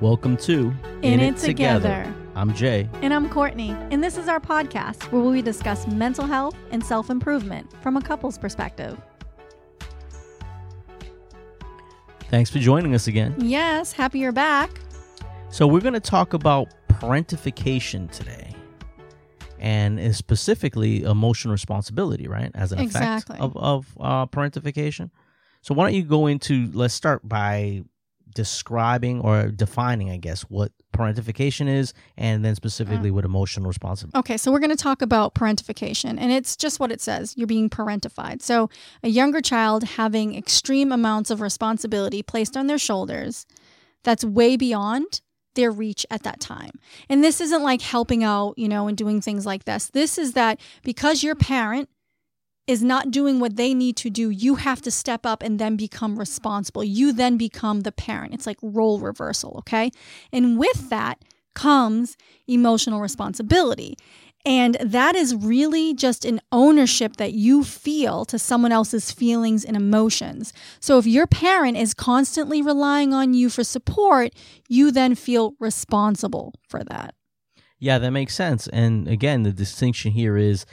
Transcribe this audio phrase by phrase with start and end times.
[0.00, 0.72] Welcome to
[1.02, 2.14] In, It Together.
[2.36, 2.88] I'm Jay.
[3.02, 7.10] And I'm Courtney, and this is our podcast where we discuss mental health and self
[7.10, 8.96] improvement from a couple's perspective.
[12.30, 13.34] Thanks for joining us again.
[13.38, 14.70] Yes, happy you're back.
[15.50, 18.54] So, we're going to talk about parentification today,
[19.58, 22.52] and specifically emotional responsibility, right?
[22.54, 23.34] As an Exactly.
[23.34, 25.10] effect of, of uh, parentification.
[25.62, 27.82] So, why don't you go into, let's start by
[28.34, 33.14] describing or defining, I guess, what parentification is, and then specifically mm.
[33.14, 34.18] what emotional responsibility.
[34.18, 37.46] Okay, so we're going to talk about parentification, and it's just what it says you're
[37.46, 38.42] being parentified.
[38.42, 38.70] So,
[39.02, 43.46] a younger child having extreme amounts of responsibility placed on their shoulders
[44.04, 45.20] that's way beyond
[45.54, 46.70] their reach at that time.
[47.08, 49.86] And this isn't like helping out, you know, and doing things like this.
[49.86, 51.88] This is that because your parent
[52.68, 55.74] is not doing what they need to do, you have to step up and then
[55.74, 56.84] become responsible.
[56.84, 58.34] You then become the parent.
[58.34, 59.90] It's like role reversal, okay?
[60.32, 61.24] And with that
[61.54, 63.96] comes emotional responsibility.
[64.44, 69.76] And that is really just an ownership that you feel to someone else's feelings and
[69.76, 70.52] emotions.
[70.78, 74.32] So if your parent is constantly relying on you for support,
[74.68, 77.14] you then feel responsible for that.
[77.78, 78.68] Yeah, that makes sense.
[78.68, 80.66] And again, the distinction here is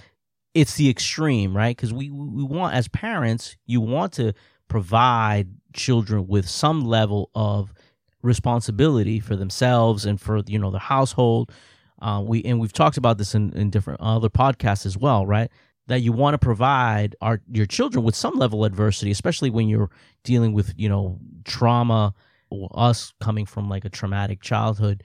[0.56, 1.76] it's the extreme, right?
[1.76, 4.34] Because we we want as parents, you want to
[4.68, 7.74] provide children with some level of
[8.24, 11.52] responsibility for themselves and for you know the household.
[12.02, 15.52] Uh, we and we've talked about this in, in different other podcasts as well, right?
[15.88, 19.68] That you want to provide our your children with some level of adversity, especially when
[19.68, 19.92] you're
[20.24, 22.14] dealing with you know trauma,
[22.50, 25.04] or us coming from like a traumatic childhood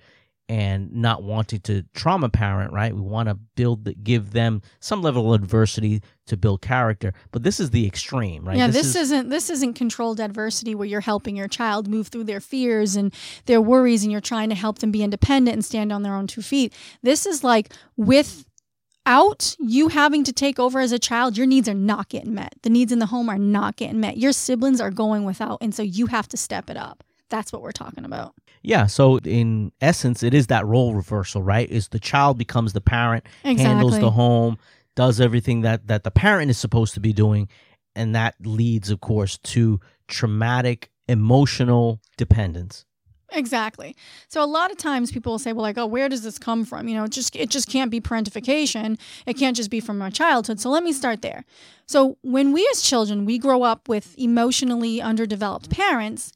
[0.51, 2.93] and not wanting to trauma parent, right?
[2.93, 7.13] We want to build, the, give them some level of adversity to build character.
[7.31, 8.57] But this is the extreme, right?
[8.57, 12.25] Yeah, this, is, isn't this isn't controlled adversity where you're helping your child move through
[12.25, 13.15] their fears and
[13.47, 16.27] their worries, and you're trying to help them be independent and stand on their own
[16.27, 16.75] two feet.
[17.01, 21.75] This is like without you having to take over as a child, your needs are
[21.75, 22.55] not getting met.
[22.63, 24.17] The needs in the home are not getting met.
[24.17, 27.05] Your siblings are going without, and so you have to step it up.
[27.29, 28.35] That's what we're talking about.
[28.63, 31.69] Yeah, so in essence, it is that role reversal, right?
[31.69, 34.59] Is the child becomes the parent, handles the home,
[34.97, 37.49] does everything that that the parent is supposed to be doing,
[37.97, 42.85] and that leads, of course, to traumatic emotional dependence.
[43.33, 43.95] Exactly.
[44.29, 46.65] So a lot of times people will say, "Well, like, oh, where does this come
[46.65, 46.89] from?
[46.89, 48.99] You know, it just it just can't be parentification.
[49.25, 51.45] It can't just be from our childhood." So let me start there.
[51.87, 56.33] So when we as children we grow up with emotionally underdeveloped parents,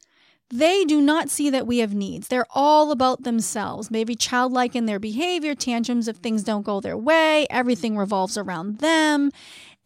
[0.50, 2.28] they do not see that we have needs.
[2.28, 6.96] They're all about themselves, maybe childlike in their behavior, tantrums if things don't go their
[6.96, 9.30] way, everything revolves around them.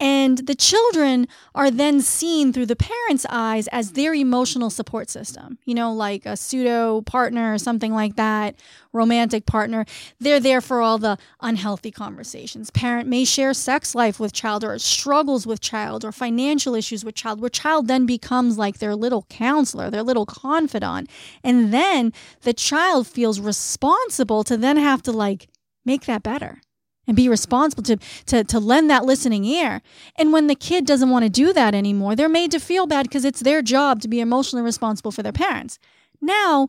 [0.01, 1.27] And the children
[1.57, 6.25] are then seen through the parents' eyes as their emotional support system, you know, like
[6.25, 8.55] a pseudo partner or something like that,
[8.93, 9.85] romantic partner.
[10.21, 12.71] They're there for all the unhealthy conversations.
[12.71, 17.17] Parent may share sex life with child or struggles with child or financial issues with
[17.17, 21.11] child, where child then becomes like their little counselor, their little confidant.
[21.43, 25.49] And then the child feels responsible to then have to like
[25.85, 26.61] make that better
[27.09, 27.97] and be responsible to,
[28.27, 29.83] to to lend that listening ear.
[30.17, 33.05] And when the kid doesn't want to do that anymore, they're made to feel bad
[33.05, 35.79] because it's their job to be emotionally responsible for their parents.
[36.21, 36.69] Now,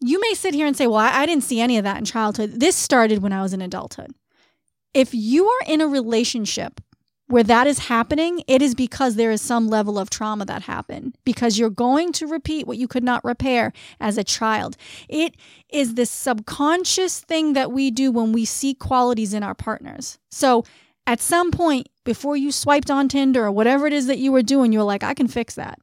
[0.00, 2.04] you may sit here and say, "Well, I, I didn't see any of that in
[2.04, 2.60] childhood.
[2.60, 4.12] This started when I was in adulthood."
[4.92, 6.80] If you are in a relationship
[7.32, 11.16] where that is happening, it is because there is some level of trauma that happened
[11.24, 14.76] because you're going to repeat what you could not repair as a child.
[15.08, 15.34] It
[15.70, 20.18] is this subconscious thing that we do when we see qualities in our partners.
[20.30, 20.64] So
[21.06, 24.42] at some point before you swiped on Tinder or whatever it is that you were
[24.42, 25.78] doing, you were like, I can fix that.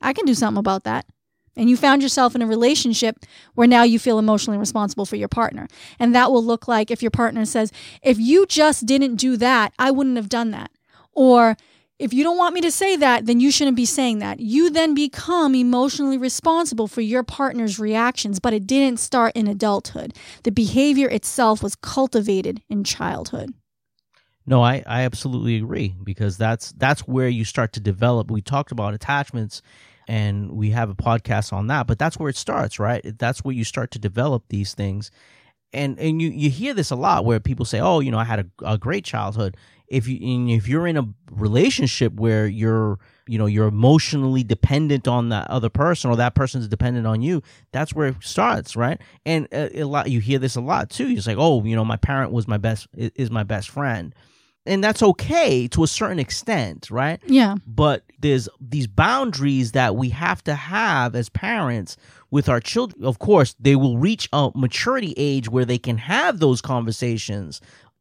[0.00, 1.06] I can do something about that.
[1.54, 3.24] And you found yourself in a relationship
[3.54, 5.68] where now you feel emotionally responsible for your partner.
[6.00, 7.70] And that will look like if your partner says,
[8.02, 10.72] if you just didn't do that, I wouldn't have done that.
[11.12, 11.56] Or
[11.98, 14.40] if you don't want me to say that, then you shouldn't be saying that.
[14.40, 20.14] You then become emotionally responsible for your partner's reactions, but it didn't start in adulthood.
[20.44, 23.52] The behavior itself was cultivated in childhood.
[24.46, 28.30] No, I, I absolutely agree because that's that's where you start to develop.
[28.30, 29.60] We talked about attachments
[30.08, 33.00] and we have a podcast on that, but that's where it starts, right?
[33.18, 35.10] That's where you start to develop these things.
[35.72, 38.24] And and you, you hear this a lot where people say, "Oh, you know, I
[38.24, 39.56] had a, a great childhood."
[39.90, 45.30] If you if you're in a relationship where you're you know you're emotionally dependent on
[45.30, 47.42] that other person or that person's dependent on you,
[47.72, 49.00] that's where it starts, right?
[49.26, 51.08] And a, a lot you hear this a lot too.
[51.08, 54.14] You're like, "Oh, you know, my parent was my best is my best friend."
[54.66, 57.20] and that's okay to a certain extent, right?
[57.26, 57.56] Yeah.
[57.66, 61.96] But there's these boundaries that we have to have as parents
[62.30, 63.04] with our children.
[63.04, 67.60] Of course, they will reach a maturity age where they can have those conversations,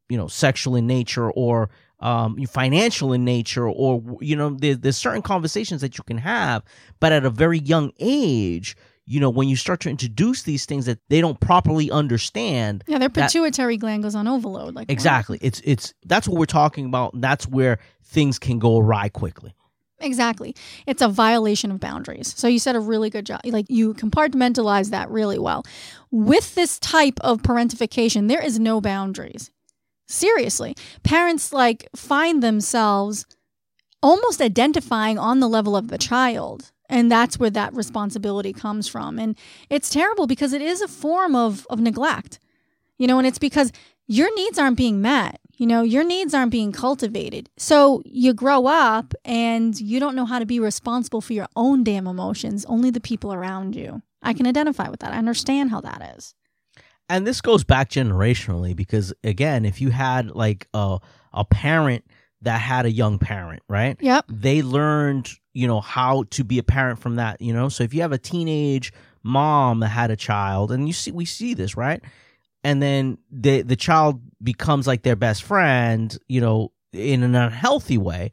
[0.10, 1.70] you know, sexual in nature or
[2.00, 6.64] um, financial in nature, or you know, there's, there's certain conversations that you can have,
[7.00, 8.76] but at a very young age,
[9.06, 12.84] you know, when you start to introduce these things that they don't properly understand.
[12.88, 14.76] Yeah, their that- pituitary gland goes on overload.
[14.76, 15.40] Like Exactly.
[15.42, 17.20] It's it's that's what we're talking about.
[17.20, 19.56] That's where things can go awry quickly.
[20.02, 20.56] Exactly.
[20.88, 22.34] It's a violation of boundaries.
[22.38, 23.42] So you said a really good job.
[23.44, 25.66] Like you compartmentalize that really well.
[26.12, 29.52] With this type of parentification, there is no boundaries.
[30.10, 30.76] Seriously.
[31.04, 33.26] Parents like find themselves
[34.02, 36.72] almost identifying on the level of the child.
[36.90, 39.20] And that's where that responsibility comes from.
[39.20, 39.38] And
[39.70, 42.40] it's terrible because it is a form of, of neglect.
[42.98, 43.72] You know, and it's because
[44.08, 45.40] your needs aren't being met.
[45.58, 47.50] You know, your needs aren't being cultivated.
[47.58, 51.84] So you grow up and you don't know how to be responsible for your own
[51.84, 54.02] damn emotions, only the people around you.
[54.24, 55.14] I can identify with that.
[55.14, 56.34] I understand how that is.
[57.10, 61.00] And this goes back generationally because again, if you had like a
[61.34, 62.06] a parent
[62.42, 63.98] that had a young parent, right?
[64.00, 64.26] Yep.
[64.30, 67.68] They learned, you know, how to be a parent from that, you know.
[67.70, 71.26] So if you have a teenage mom that had a child and you see we
[71.26, 72.02] see this, right?
[72.64, 77.98] And then the the child becomes like their best friend, you know, in an unhealthy
[77.98, 78.32] way.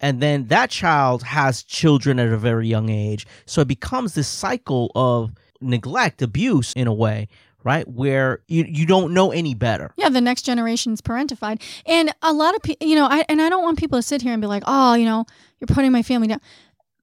[0.00, 3.26] And then that child has children at a very young age.
[3.46, 7.28] So it becomes this cycle of neglect, abuse in a way,
[7.66, 7.86] right?
[7.88, 9.92] Where you, you don't know any better.
[9.96, 11.60] Yeah, the next generation's parentified.
[11.84, 14.22] And a lot of people, you know, I, and I don't want people to sit
[14.22, 15.26] here and be like, oh, you know,
[15.58, 16.40] you're putting my family down.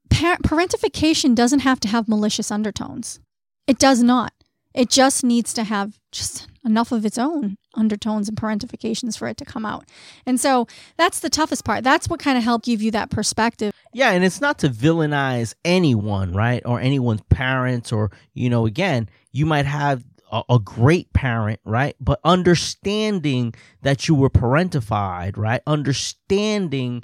[0.09, 3.19] Par- parentification doesn't have to have malicious undertones.
[3.67, 4.31] It does not.
[4.73, 9.35] It just needs to have just enough of its own undertones and parentifications for it
[9.37, 9.83] to come out.
[10.25, 11.83] And so that's the toughest part.
[11.83, 13.73] That's what kind of helped give you that perspective.
[13.93, 16.61] Yeah, and it's not to villainize anyone, right?
[16.65, 21.95] Or anyone's parents, or, you know, again, you might have a, a great parent, right?
[22.01, 23.53] But understanding
[23.83, 25.61] that you were parentified, right?
[25.67, 27.03] Understanding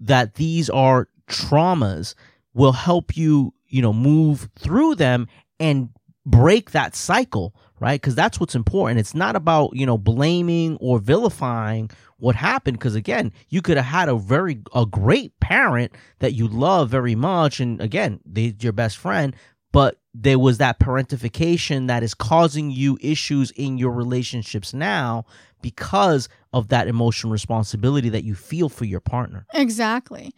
[0.00, 2.14] that these are traumas
[2.54, 5.26] will help you, you know, move through them
[5.58, 5.90] and
[6.24, 8.00] break that cycle, right?
[8.00, 9.00] Because that's what's important.
[9.00, 12.78] It's not about, you know, blaming or vilifying what happened.
[12.78, 17.16] Because again, you could have had a very, a great parent that you love very
[17.16, 17.58] much.
[17.58, 19.34] And again, they're your best friend,
[19.72, 25.24] but there was that parentification that is causing you issues in your relationships now
[25.60, 29.46] because of that emotional responsibility that you feel for your partner.
[29.54, 30.32] Exactly.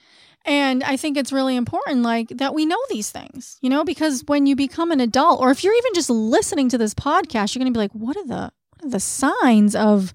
[0.47, 4.25] And I think it's really important, like that we know these things, you know, because
[4.27, 7.61] when you become an adult, or if you're even just listening to this podcast, you're
[7.61, 10.15] going to be like, what are the what are the signs of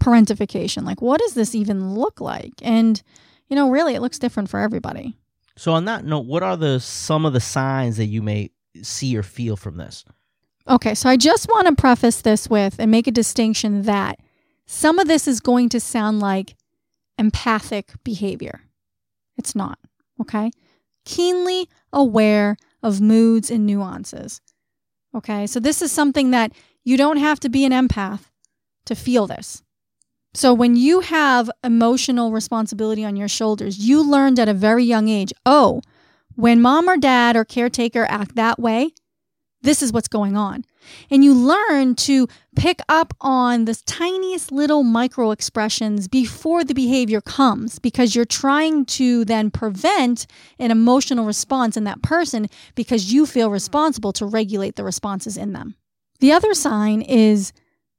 [0.00, 0.84] parentification?
[0.84, 2.54] Like, what does this even look like?
[2.62, 3.02] And
[3.48, 5.16] you know, really, it looks different for everybody.
[5.56, 8.50] So on that note, what are the some of the signs that you may
[8.82, 10.04] see or feel from this?
[10.68, 14.20] Okay, so I just want to preface this with and make a distinction that
[14.66, 16.54] some of this is going to sound like
[17.18, 18.62] empathic behavior.
[19.36, 19.78] It's not,
[20.20, 20.50] okay?
[21.04, 24.40] Keenly aware of moods and nuances.
[25.14, 26.52] Okay, so this is something that
[26.84, 28.30] you don't have to be an empath
[28.86, 29.62] to feel this.
[30.32, 35.08] So when you have emotional responsibility on your shoulders, you learned at a very young
[35.08, 35.82] age oh,
[36.40, 38.92] when mom or dad or caretaker act that way,
[39.62, 40.64] this is what's going on.
[41.10, 47.20] And you learn to pick up on the tiniest little micro expressions before the behavior
[47.20, 50.26] comes because you're trying to then prevent
[50.58, 55.52] an emotional response in that person because you feel responsible to regulate the responses in
[55.52, 55.74] them.
[56.20, 57.52] The other sign is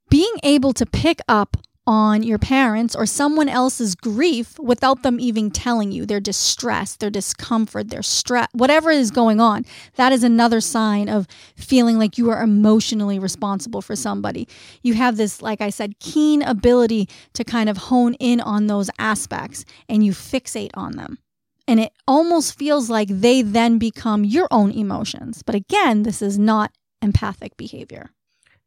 [0.10, 1.58] being able to pick up
[1.88, 7.10] on your parents or someone else's grief without them even telling you their distress, their
[7.10, 9.66] discomfort, their stress, whatever is going on.
[9.96, 14.48] That is another sign of feeling like you are emotionally responsible for somebody.
[14.84, 18.90] You have this, like I said, keen ability to kind of hone in on those
[19.00, 21.18] aspects and you fixate on them.
[21.68, 25.42] And it almost feels like they then become your own emotions.
[25.42, 26.72] But again, this is not
[27.02, 28.12] empathic behavior.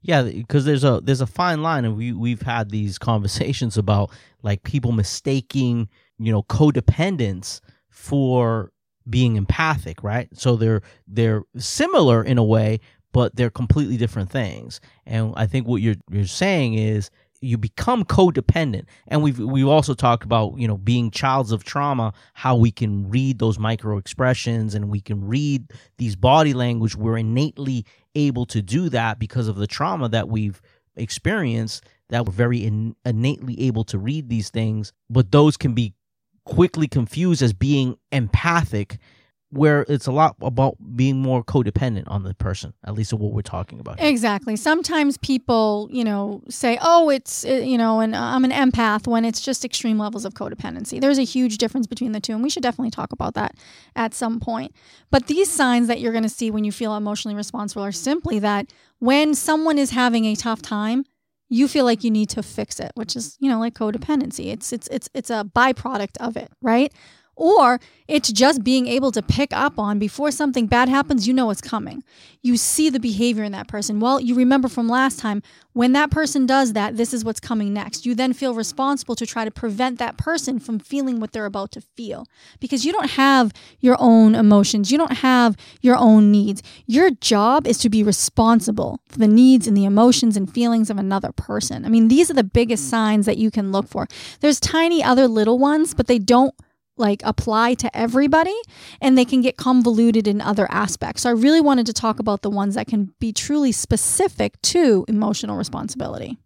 [0.07, 4.11] Yeah, because there's a there's a fine line, and we we've had these conversations about
[4.43, 8.71] like people mistaking you know codependence for
[9.09, 10.29] being empathic, right?
[10.35, 12.81] So they're they're similar in a way,
[13.13, 14.79] but they're completely different things.
[15.07, 17.09] And I think what you're you're saying is
[17.45, 18.85] you become codependent.
[19.09, 23.09] And we've we've also talked about you know being childs of trauma how we can
[23.09, 26.97] read those micro expressions and we can read these body language.
[26.97, 27.85] We're innately
[28.15, 30.61] able to do that because of the trauma that we've
[30.97, 35.95] experienced that we're very in, innately able to read these things, but those can be
[36.45, 38.99] quickly confused as being empathic
[39.55, 43.33] where it's a lot about being more codependent on the person at least of what
[43.33, 44.09] we're talking about here.
[44.09, 44.57] Exactly.
[44.57, 49.25] Sometimes people, you know, say, "Oh, it's uh, you know, and I'm an empath," when
[49.25, 51.01] it's just extreme levels of codependency.
[51.01, 53.57] There's a huge difference between the two, and we should definitely talk about that
[53.95, 54.75] at some point.
[55.11, 58.39] But these signs that you're going to see when you feel emotionally responsible are simply
[58.41, 61.05] that when someone is having a tough time,
[61.49, 64.53] you feel like you need to fix it, which is, you know, like codependency.
[64.53, 66.93] It's it's it's it's a byproduct of it, right?
[67.37, 71.51] Or it's just being able to pick up on before something bad happens, you know
[71.51, 72.05] it's coming.
[72.43, 73.99] You see the behavior in that person.
[73.99, 77.73] Well, you remember from last time, when that person does that, this is what's coming
[77.73, 78.05] next.
[78.05, 81.73] You then feel responsible to try to prevent that person from feeling what they're about
[81.73, 82.27] to feel
[82.61, 86.63] because you don't have your own emotions, you don't have your own needs.
[86.87, 90.99] Your job is to be responsible for the needs and the emotions and feelings of
[90.99, 91.85] another person.
[91.85, 94.07] I mean, these are the biggest signs that you can look for.
[94.41, 96.55] There's tiny other little ones, but they don't
[96.97, 98.55] like apply to everybody
[99.01, 101.23] and they can get convoluted in other aspects.
[101.23, 105.05] So I really wanted to talk about the ones that can be truly specific to
[105.09, 106.39] emotional responsibility.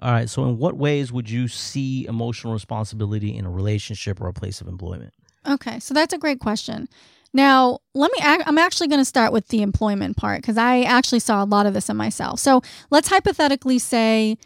[0.00, 0.28] All right.
[0.28, 4.60] So, in what ways would you see emotional responsibility in a relationship or a place
[4.60, 5.14] of employment?
[5.48, 5.80] Okay.
[5.80, 6.88] So, that's a great question.
[7.32, 11.20] Now, let me, I'm actually going to start with the employment part because I actually
[11.20, 12.40] saw a lot of this in myself.
[12.40, 14.36] So, let's hypothetically say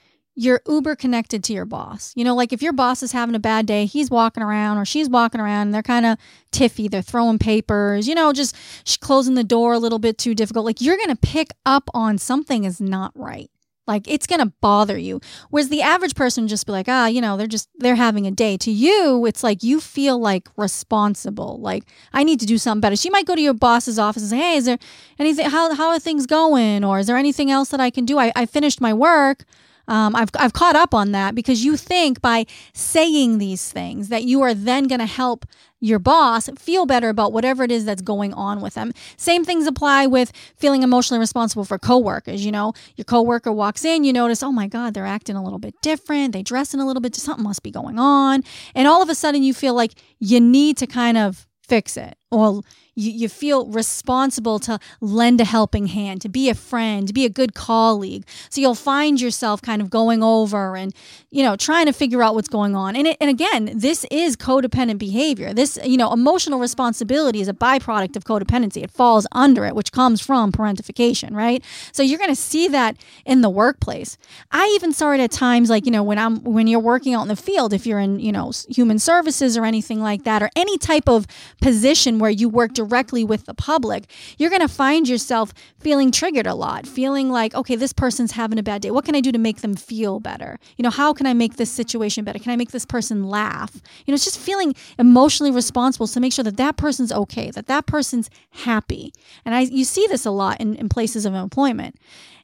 [0.40, 2.14] you're uber connected to your boss.
[2.16, 4.86] You know, like if your boss is having a bad day, he's walking around or
[4.86, 6.16] she's walking around and they're kind of
[6.50, 8.56] tiffy, they're throwing papers, you know, just
[9.02, 10.64] closing the door a little bit too difficult.
[10.64, 13.50] Like you're going to pick up on something is not right.
[13.86, 15.20] Like it's going to bother you.
[15.50, 18.30] Whereas the average person just be like, ah, you know, they're just, they're having a
[18.30, 18.56] day.
[18.56, 21.60] To you, it's like you feel like responsible.
[21.60, 22.96] Like I need to do something better.
[22.98, 24.78] You might go to your boss's office and say, hey, is there
[25.18, 26.82] anything, how, how are things going?
[26.82, 28.18] Or is there anything else that I can do?
[28.18, 29.44] I, I finished my work
[29.90, 34.22] um, I've, I've caught up on that because you think by saying these things that
[34.22, 35.44] you are then going to help
[35.80, 38.92] your boss feel better about whatever it is that's going on with them.
[39.16, 42.44] Same things apply with feeling emotionally responsible for coworkers.
[42.44, 45.58] You know, your coworker walks in, you notice, oh my God, they're acting a little
[45.58, 46.34] bit different.
[46.34, 48.44] They dress in a little bit, something must be going on.
[48.76, 52.16] And all of a sudden you feel like you need to kind of fix it
[52.30, 52.62] or
[53.00, 57.24] you, you feel responsible to lend a helping hand, to be a friend, to be
[57.24, 58.24] a good colleague.
[58.50, 60.94] So you'll find yourself kind of going over and,
[61.30, 62.94] you know, trying to figure out what's going on.
[62.94, 65.52] And, it, and again, this is codependent behavior.
[65.54, 68.82] This, you know, emotional responsibility is a byproduct of codependency.
[68.82, 71.64] It falls under it, which comes from parentification, right?
[71.92, 74.18] So you're going to see that in the workplace.
[74.52, 77.22] I even saw it at times like, you know, when I'm, when you're working out
[77.22, 80.50] in the field, if you're in, you know, human services or anything like that, or
[80.54, 81.26] any type of
[81.62, 86.46] position where you work directly with the public, you're going to find yourself feeling triggered
[86.46, 88.90] a lot, feeling like, okay, this person's having a bad day.
[88.90, 90.58] What can I do to make them feel better?
[90.76, 92.38] You know, how can I make this situation better?
[92.38, 93.74] Can I make this person laugh?
[94.04, 97.66] You know, it's just feeling emotionally responsible to make sure that that person's okay, that
[97.66, 99.12] that person's happy.
[99.44, 101.96] And I, you see this a lot in, in places of employment.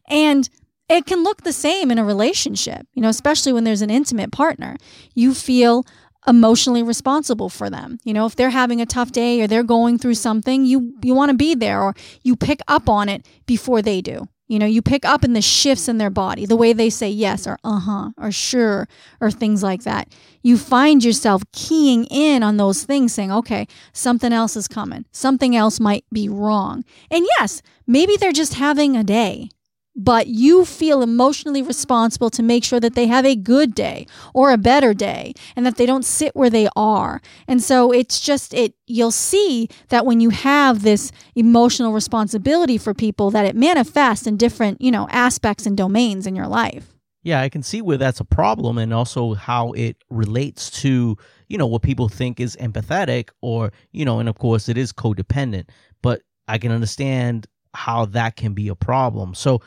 [0.08, 0.48] And
[0.88, 4.30] it can look the same in a relationship, you know, especially when there's an intimate
[4.30, 4.76] partner.
[5.14, 5.84] You feel
[6.26, 7.98] emotionally responsible for them.
[8.04, 11.14] You know, if they're having a tough day or they're going through something, you you
[11.14, 14.28] want to be there or you pick up on it before they do.
[14.48, 17.10] You know, you pick up in the shifts in their body, the way they say
[17.10, 18.86] yes or uh-huh or sure
[19.20, 20.08] or things like that.
[20.42, 25.04] You find yourself keying in on those things saying, "Okay, something else is coming.
[25.10, 29.50] Something else might be wrong." And yes, maybe they're just having a day
[29.96, 34.50] but you feel emotionally responsible to make sure that they have a good day or
[34.50, 37.22] a better day and that they don't sit where they are.
[37.48, 42.92] And so it's just it you'll see that when you have this emotional responsibility for
[42.92, 46.92] people that it manifests in different, you know, aspects and domains in your life.
[47.22, 51.16] Yeah, I can see where that's a problem and also how it relates to,
[51.48, 54.92] you know, what people think is empathetic or, you know, and of course it is
[54.92, 55.70] codependent,
[56.02, 59.34] but I can understand how that can be a problem.
[59.34, 59.60] So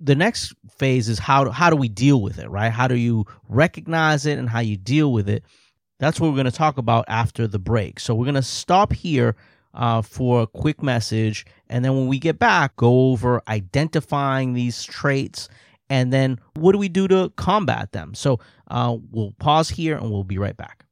[0.00, 2.72] the next phase is how how do we deal with it, right?
[2.72, 5.44] How do you recognize it and how you deal with it?
[5.98, 8.00] That's what we're going to talk about after the break.
[8.00, 9.36] So we're going to stop here
[9.74, 14.82] uh, for a quick message, and then when we get back, go over identifying these
[14.84, 15.48] traits,
[15.90, 18.14] and then what do we do to combat them.
[18.14, 20.86] So uh, we'll pause here, and we'll be right back.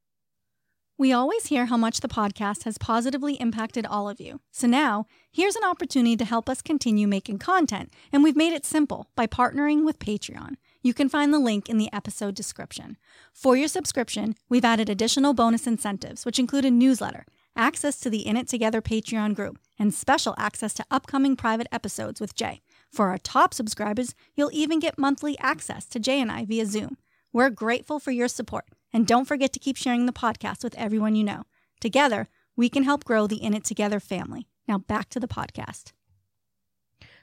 [1.00, 4.40] We always hear how much the podcast has positively impacted all of you.
[4.50, 8.66] So now, here's an opportunity to help us continue making content, and we've made it
[8.66, 10.56] simple by partnering with Patreon.
[10.82, 12.96] You can find the link in the episode description.
[13.32, 18.26] For your subscription, we've added additional bonus incentives, which include a newsletter, access to the
[18.26, 22.60] In It Together Patreon group, and special access to upcoming private episodes with Jay.
[22.90, 26.96] For our top subscribers, you'll even get monthly access to Jay and I via Zoom.
[27.32, 31.14] We're grateful for your support, and don't forget to keep sharing the podcast with everyone
[31.14, 31.44] you know.
[31.80, 34.48] Together, we can help grow the In It Together family.
[34.66, 35.92] Now back to the podcast.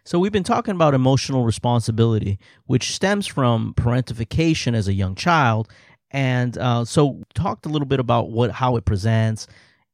[0.04, 5.68] So we've been talking about emotional responsibility, which stems from parentification as a young child,
[6.12, 9.48] and uh, so talked a little bit about what how it presents,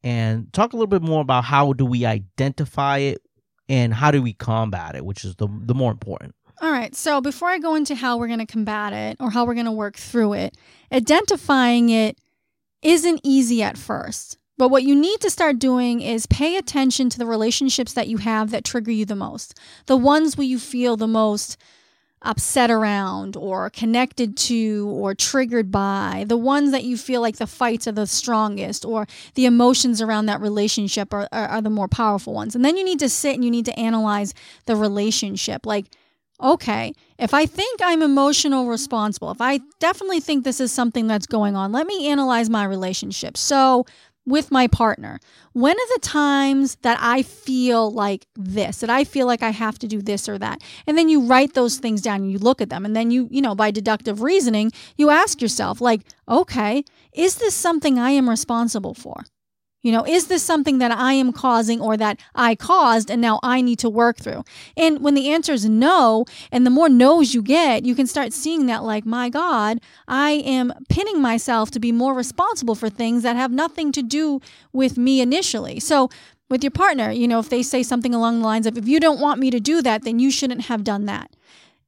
[0.04, 3.22] and talk a little bit more about how do we identify it
[3.70, 6.36] and how do we combat it, which is the the more important.
[6.62, 6.96] All right.
[6.96, 9.66] So before I go into how we're going to combat it or how we're going
[9.66, 10.56] to work through it,
[10.92, 12.20] identifying it
[12.84, 14.38] isn't easy at first.
[14.60, 18.18] But what you need to start doing is pay attention to the relationships that you
[18.18, 21.58] have that trigger you the most, the ones where you feel the most
[22.22, 27.48] upset around or connected to or triggered by, the ones that you feel like the
[27.48, 31.88] fights are the strongest or the emotions around that relationship are, are, are the more
[31.88, 32.56] powerful ones.
[32.56, 34.36] And then you need to sit and you need to analyze
[34.68, 35.66] the relationship.
[35.66, 35.88] Like,
[36.42, 41.28] okay, if I think I'm emotional responsible, if I definitely think this is something that's
[41.28, 43.38] going on, let me analyze my relationship.
[43.38, 43.86] So,
[44.26, 45.20] with my partner,
[45.54, 49.80] when are the times that I feel like this, that I feel like I have
[49.80, 50.62] to do this or that?
[50.86, 52.86] And then you write those things down and you look at them.
[52.86, 56.84] And then you, you know, by deductive reasoning, you ask yourself, like, okay,
[57.14, 59.24] is this something I am responsible for?
[59.82, 63.40] You know, is this something that I am causing or that I caused and now
[63.42, 64.44] I need to work through?
[64.78, 68.32] And when the answer is no, and the more no's you get, you can start
[68.32, 73.24] seeing that, like, my God, I am pinning myself to be more responsible for things
[73.24, 74.40] that have nothing to do
[74.72, 75.80] with me initially.
[75.80, 76.10] So,
[76.50, 79.00] with your partner, you know, if they say something along the lines of, if you
[79.00, 81.32] don't want me to do that, then you shouldn't have done that.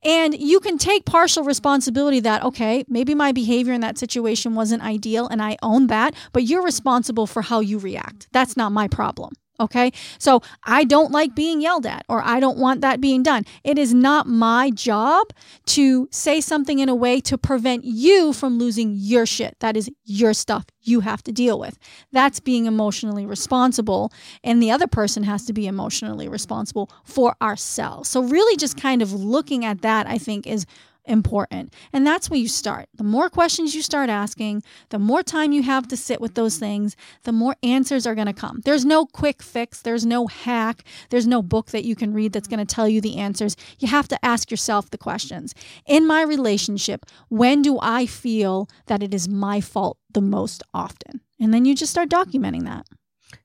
[0.05, 4.83] And you can take partial responsibility that, okay, maybe my behavior in that situation wasn't
[4.83, 8.27] ideal and I own that, but you're responsible for how you react.
[8.31, 9.33] That's not my problem.
[9.63, 9.91] Okay.
[10.19, 13.45] So I don't like being yelled at or I don't want that being done.
[13.63, 15.27] It is not my job
[15.67, 19.55] to say something in a way to prevent you from losing your shit.
[19.61, 21.79] That is your stuff you have to deal with.
[22.11, 24.11] That's being emotionally responsible.
[24.43, 28.09] And the other person has to be emotionally responsible for ourselves.
[28.09, 30.65] So, really, just kind of looking at that, I think, is
[31.05, 31.73] important.
[31.91, 32.87] And that's where you start.
[32.95, 36.57] The more questions you start asking, the more time you have to sit with those
[36.57, 38.61] things, the more answers are going to come.
[38.65, 42.47] There's no quick fix, there's no hack, there's no book that you can read that's
[42.47, 43.55] going to tell you the answers.
[43.79, 45.53] You have to ask yourself the questions.
[45.85, 51.21] In my relationship, when do I feel that it is my fault the most often?
[51.39, 52.87] And then you just start documenting that.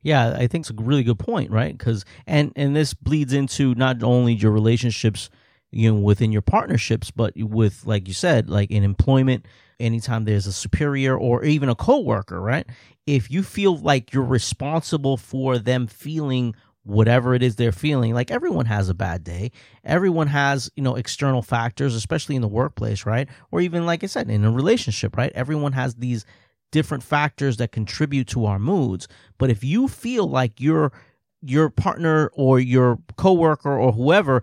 [0.02, 1.76] Yeah, I think it's a really good point, right?
[1.76, 5.30] Because and and this bleeds into not only your relationships
[5.70, 9.44] you know within your partnerships but with like you said like in employment
[9.81, 12.66] anytime there's a superior or even a coworker right?
[13.07, 18.31] If you feel like you're responsible for them feeling whatever it is they're feeling like
[18.31, 19.50] everyone has a bad day.
[19.85, 23.28] Everyone has you know external factors especially in the workplace right?
[23.50, 25.33] Or even like i said in a relationship right?
[25.35, 26.24] Everyone has these
[26.70, 29.09] different factors that contribute to our moods.
[29.38, 30.92] But if you feel like your
[31.40, 34.42] your partner or your coworker or whoever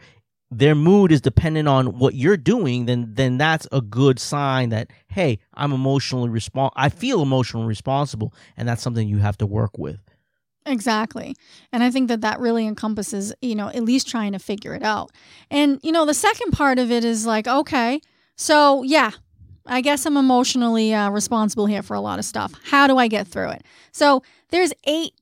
[0.52, 4.92] their mood is dependent on what you're doing, then then that's a good sign that
[5.08, 9.78] hey, I'm emotionally respon I feel emotionally responsible, and that's something you have to work
[9.78, 10.02] with.
[10.66, 11.36] Exactly.
[11.72, 14.82] And I think that that really encompasses, you know, at least trying to figure it
[14.82, 15.12] out.
[15.52, 18.02] And, you know, the second part of it is like, okay,
[18.36, 19.12] so yeah,
[19.68, 22.54] I guess I'm emotionally uh, responsible here for a lot of stuff.
[22.64, 23.64] How do I get through it?
[23.92, 25.14] So there's eight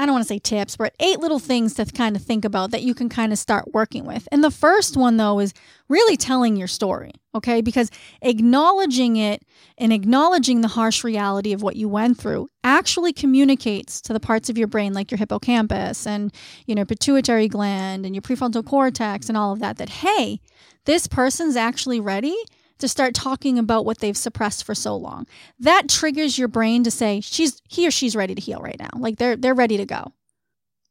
[0.00, 2.70] I don't want to say tips, but eight little things to kind of think about
[2.70, 4.26] that you can kind of start working with.
[4.32, 5.52] And the first one, though, is
[5.90, 7.60] really telling your story, okay?
[7.60, 7.90] Because
[8.22, 9.42] acknowledging it
[9.76, 14.48] and acknowledging the harsh reality of what you went through actually communicates to the parts
[14.48, 16.32] of your brain, like your hippocampus and,
[16.64, 20.40] you know, pituitary gland and your prefrontal cortex and all of that, that, hey,
[20.86, 22.36] this person's actually ready
[22.80, 25.26] to start talking about what they've suppressed for so long.
[25.58, 28.90] That triggers your brain to say she's he or she's ready to heal right now.
[28.96, 30.12] Like they're they're ready to go.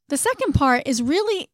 [0.10, 1.50] The second part is really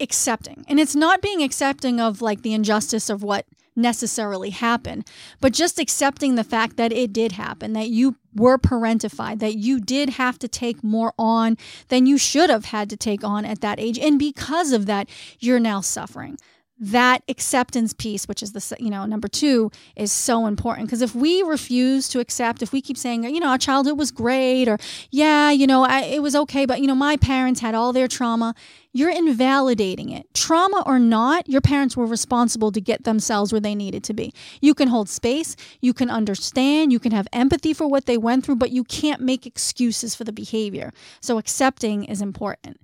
[0.00, 0.64] accepting.
[0.68, 5.06] And it's not being accepting of like the injustice of what necessarily happened,
[5.40, 9.80] but just accepting the fact that it did happen, that you were parentified, that you
[9.80, 11.56] did have to take more on
[11.88, 13.98] than you should have had to take on at that age.
[13.98, 16.36] And because of that, you're now suffering
[16.80, 20.88] that acceptance piece which is the you know number two is so important.
[20.88, 24.10] Because if we refuse to accept if we keep saying you know our childhood was
[24.10, 24.78] great or
[25.10, 28.08] yeah you know I, it was okay but you know my parents had all their
[28.08, 28.54] trauma
[28.92, 30.26] you're invalidating it.
[30.34, 34.32] Trauma or not your parents were responsible to get themselves where they needed to be.
[34.60, 38.44] You can hold space you can understand you can have empathy for what they went
[38.44, 40.92] through but you can't make excuses for the behavior.
[41.20, 42.80] So accepting is important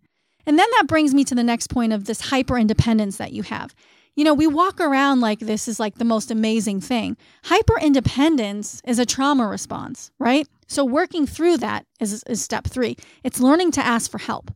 [0.47, 3.43] and then that brings me to the next point of this hyper independence that you
[3.43, 3.75] have.
[4.17, 7.19] you know, we walk around like this is like the most amazing thing.
[7.45, 10.49] Hyper independence is a trauma response, right?
[10.67, 12.97] So working through that is, is step three.
[13.23, 14.51] It's learning to ask for help.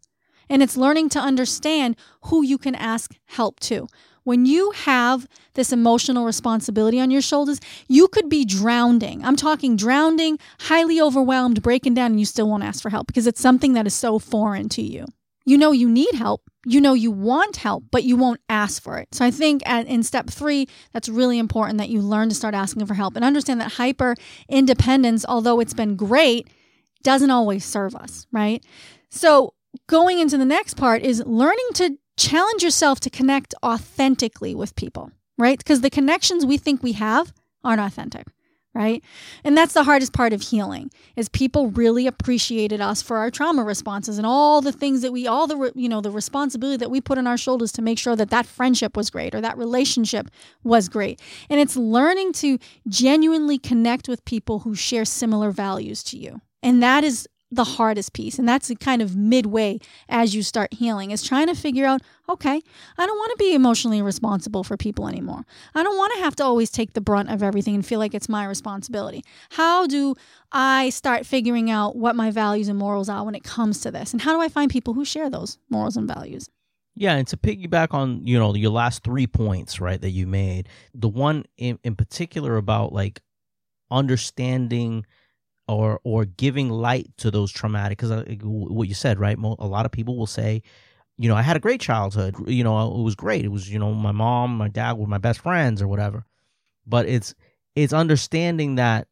[0.48, 3.86] And it's learning to understand who you can ask help to.
[4.24, 9.24] When you have this emotional responsibility on your shoulders, you could be drowning.
[9.24, 13.26] I'm talking drowning, highly overwhelmed, breaking down, and you still won't ask for help because
[13.26, 15.06] it's something that is so foreign to you.
[15.44, 18.98] You know you need help, you know you want help, but you won't ask for
[18.98, 19.14] it.
[19.14, 22.54] So I think at, in step three, that's really important that you learn to start
[22.54, 24.14] asking for help and understand that hyper
[24.48, 26.48] independence, although it's been great,
[27.02, 28.64] doesn't always serve us, right?
[29.08, 29.54] So
[29.86, 35.10] going into the next part is learning to challenge yourself to connect authentically with people,
[35.38, 35.58] right?
[35.58, 37.32] Because the connections we think we have
[37.64, 38.26] aren't authentic
[38.74, 39.02] right?
[39.42, 43.64] And that's the hardest part of healing is people really appreciated us for our trauma
[43.64, 47.00] responses and all the things that we all the you know the responsibility that we
[47.00, 50.30] put on our shoulders to make sure that that friendship was great or that relationship
[50.62, 51.20] was great.
[51.48, 56.40] And it's learning to genuinely connect with people who share similar values to you.
[56.62, 61.10] And that is the hardest piece and that's kind of midway as you start healing
[61.10, 62.60] is trying to figure out okay
[62.96, 65.44] i don't want to be emotionally responsible for people anymore.
[65.74, 68.14] I don't want to have to always take the brunt of everything and feel like
[68.14, 69.24] it's my responsibility.
[69.50, 70.14] How do
[70.52, 74.12] i start figuring out what my values and morals are when it comes to this?
[74.12, 76.48] And how do i find people who share those morals and values?
[76.96, 80.68] Yeah, and to piggyback on you know your last three points, right, that you made,
[80.94, 83.20] the one in, in particular about like
[83.90, 85.06] understanding
[85.70, 89.38] or or giving light to those traumatic because uh, what you said right?
[89.38, 90.62] A lot of people will say
[91.16, 93.44] you know i had a great childhood you know it was great.
[93.44, 96.24] It was you know my mom my dad were my best friends or whatever.
[96.86, 97.34] But it's
[97.76, 99.06] it's understanding that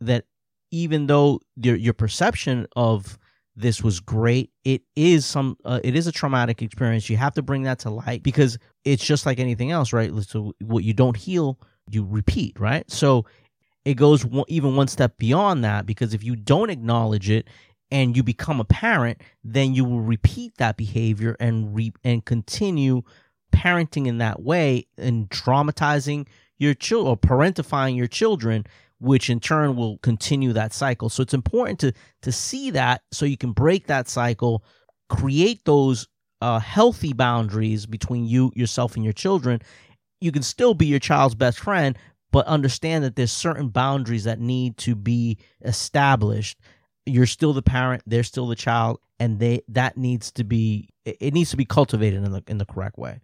[0.00, 0.24] that
[0.70, 3.18] even though your your perception of
[3.58, 7.10] this was great it is some uh, it is a traumatic experience.
[7.10, 10.12] You have to bring that to light because it's just like anything else right?
[10.22, 11.58] So what you don't heal
[11.90, 12.88] you repeat right?
[12.90, 13.24] So
[13.86, 17.46] it goes one, even one step beyond that because if you don't acknowledge it
[17.92, 23.02] and you become a parent, then you will repeat that behavior and re- and continue
[23.54, 26.26] parenting in that way and traumatizing
[26.58, 28.66] your child or parentifying your children
[28.98, 31.08] which in turn will continue that cycle.
[31.08, 34.64] So it's important to to see that so you can break that cycle
[35.08, 36.08] create those
[36.42, 39.62] uh, healthy boundaries between you yourself and your children.
[40.20, 41.96] You can still be your child's best friend
[42.32, 46.58] but understand that there's certain boundaries that need to be established.
[47.04, 51.32] You're still the parent they're still the child and they that needs to be it
[51.32, 53.20] needs to be cultivated in the in the correct way.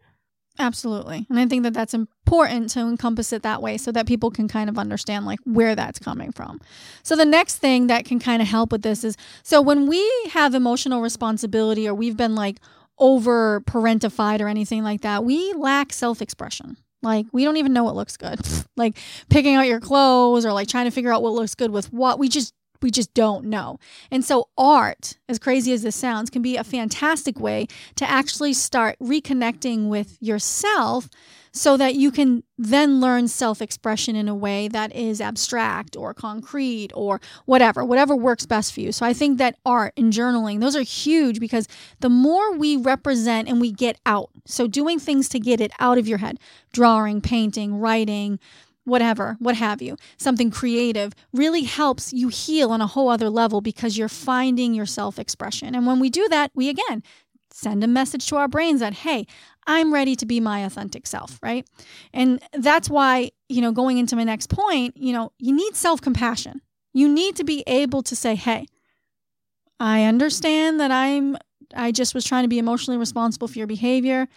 [0.58, 1.26] Absolutely.
[1.30, 4.48] And i think that that's important to encompass it that way so that people can
[4.48, 6.60] kind of understand like where that's coming from.
[7.02, 10.08] So the next thing that can kind of help with this is so when we
[10.30, 12.58] have emotional responsibility or we've been like
[12.98, 17.96] over parentified or anything like that we lack self-expression like we don't even know what
[17.96, 18.40] looks good.
[18.76, 21.92] like picking out your clothes or like trying to figure out what looks good with
[21.92, 22.18] what.
[22.18, 23.78] We just we just don't know.
[24.10, 28.52] And so art, as crazy as this sounds, can be a fantastic way to actually
[28.52, 31.08] start reconnecting with yourself
[31.52, 36.14] so that you can then learn self expression in a way that is abstract or
[36.14, 38.92] concrete or whatever, whatever works best for you.
[38.92, 41.68] So I think that art and journaling, those are huge because
[42.00, 45.98] the more we represent and we get out, so doing things to get it out
[45.98, 46.38] of your head,
[46.72, 48.38] drawing, painting, writing,
[48.84, 53.60] whatever, what have you, something creative really helps you heal on a whole other level
[53.60, 55.74] because you're finding your self expression.
[55.74, 57.02] And when we do that, we again
[57.54, 59.26] send a message to our brains that, hey,
[59.66, 61.66] I'm ready to be my authentic self, right?
[62.12, 66.00] And that's why, you know, going into my next point, you know, you need self
[66.00, 66.60] compassion.
[66.92, 68.66] You need to be able to say, hey,
[69.80, 71.36] I understand that I'm,
[71.74, 74.28] I just was trying to be emotionally responsible for your behavior.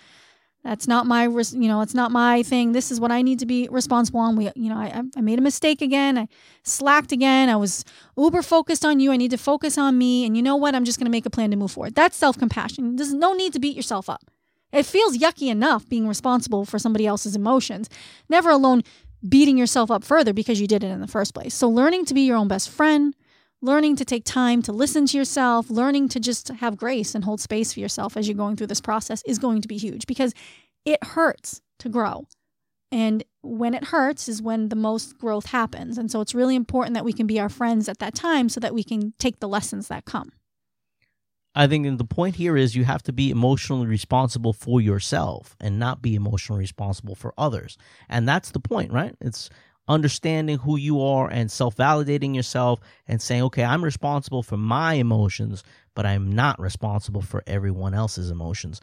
[0.64, 2.72] That's not my, you know, it's not my thing.
[2.72, 4.36] This is what I need to be responsible on.
[4.36, 6.18] We, you know, I, I made a mistake again.
[6.18, 6.28] I
[6.64, 7.50] slacked again.
[7.50, 7.86] I was
[8.18, 9.12] uber focused on you.
[9.12, 10.26] I need to focus on me.
[10.26, 10.74] And you know what?
[10.74, 11.94] I'm just going to make a plan to move forward.
[11.94, 12.96] That's self compassion.
[12.96, 14.32] There's no need to beat yourself up.
[14.72, 17.90] It feels yucky enough being responsible for somebody else's emotions,
[18.30, 18.84] never alone
[19.28, 21.54] beating yourself up further because you did it in the first place.
[21.54, 23.16] So, learning to be your own best friend,
[23.62, 27.42] learning to take time to listen to yourself, learning to just have grace and hold
[27.42, 30.34] space for yourself as you're going through this process is going to be huge because
[30.86, 32.28] it hurts to grow.
[32.92, 35.98] And when it hurts is when the most growth happens.
[35.98, 38.60] And so it's really important that we can be our friends at that time so
[38.60, 40.32] that we can take the lessons that come.
[41.56, 45.80] I think the point here is you have to be emotionally responsible for yourself and
[45.80, 47.78] not be emotionally responsible for others.
[48.10, 49.16] And that's the point, right?
[49.22, 49.50] It's
[49.88, 54.96] understanding who you are and self validating yourself and saying, okay, I'm responsible for my
[54.96, 55.64] emotions,
[55.96, 58.82] but I'm not responsible for everyone else's emotions.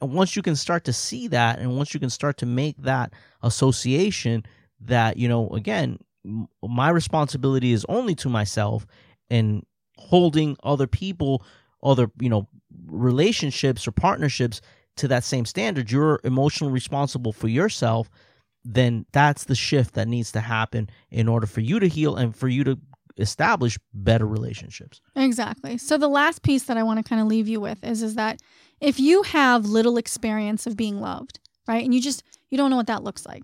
[0.00, 2.76] And once you can start to see that, and once you can start to make
[2.78, 4.44] that association,
[4.80, 5.98] that you know, again,
[6.62, 8.86] my responsibility is only to myself,
[9.28, 9.64] and
[9.98, 11.42] holding other people,
[11.86, 12.48] other you know,
[12.86, 14.60] relationships or partnerships
[14.96, 15.90] to that same standard.
[15.90, 18.10] You're emotionally responsible for yourself.
[18.64, 22.34] Then that's the shift that needs to happen in order for you to heal and
[22.34, 22.78] for you to
[23.18, 25.00] establish better relationships.
[25.14, 25.78] Exactly.
[25.78, 28.14] So the last piece that I want to kind of leave you with is is
[28.16, 28.40] that
[28.80, 31.84] if you have little experience of being loved, right?
[31.84, 33.42] And you just you don't know what that looks like.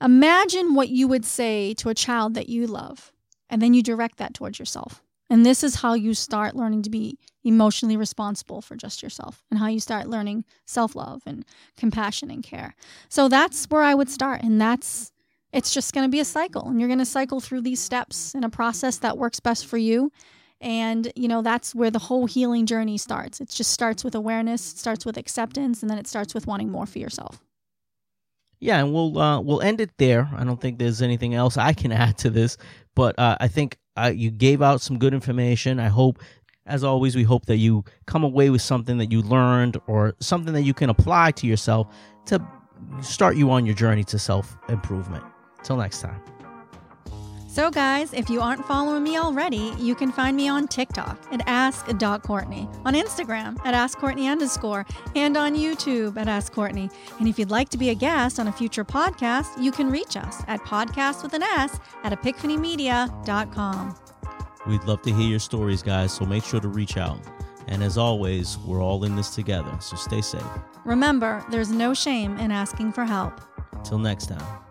[0.00, 3.12] Imagine what you would say to a child that you love,
[3.48, 5.03] and then you direct that towards yourself.
[5.30, 9.58] And this is how you start learning to be emotionally responsible for just yourself and
[9.58, 11.44] how you start learning self love and
[11.76, 12.74] compassion and care.
[13.08, 14.42] So that's where I would start.
[14.42, 15.12] And that's,
[15.52, 16.68] it's just going to be a cycle.
[16.68, 19.78] And you're going to cycle through these steps in a process that works best for
[19.78, 20.12] you.
[20.60, 23.40] And, you know, that's where the whole healing journey starts.
[23.40, 26.70] It just starts with awareness, it starts with acceptance, and then it starts with wanting
[26.70, 27.40] more for yourself.
[28.60, 30.30] Yeah, and we'll uh, we'll end it there.
[30.34, 32.56] I don't think there's anything else I can add to this,
[32.94, 35.78] but uh, I think uh, you gave out some good information.
[35.78, 36.18] I hope,
[36.66, 40.52] as always, we hope that you come away with something that you learned or something
[40.54, 41.94] that you can apply to yourself
[42.26, 42.44] to
[43.00, 45.24] start you on your journey to self improvement.
[45.62, 46.33] Till next time.
[47.54, 51.40] So, guys, if you aren't following me already, you can find me on TikTok at
[51.46, 56.90] ask.courtney, on Instagram at askcourtney underscore, and on YouTube at Ask Courtney.
[57.20, 60.16] And if you'd like to be a guest on a future podcast, you can reach
[60.16, 63.94] us at podcast with an S at epiphanymedia.com.
[64.66, 67.20] We'd love to hear your stories, guys, so make sure to reach out.
[67.68, 70.42] And as always, we're all in this together, so stay safe.
[70.84, 73.40] Remember, there's no shame in asking for help.
[73.84, 74.63] Till next time.